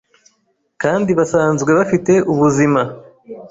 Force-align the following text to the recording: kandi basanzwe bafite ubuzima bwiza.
kandi 0.81 1.09
basanzwe 1.19 1.69
bafite 1.79 2.13
ubuzima 2.31 2.81
bwiza. 2.89 3.47